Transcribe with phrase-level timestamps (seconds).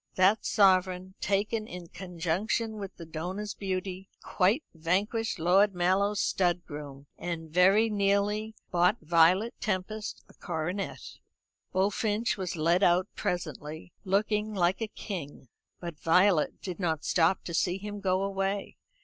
[0.15, 7.05] That sovereign, taken in conjunction with the donor's beauty, quite vanquished Lord Mallow's stud groom,
[7.19, 11.19] and very nearly bought Violet Tempest a coronet.
[11.71, 17.53] Bullfinch was led out presently, looking like a king; but Violet did not stop to
[17.53, 18.77] see him go away.